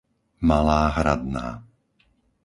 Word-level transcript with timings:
Malá 0.47 0.81
Hradná 0.97 1.47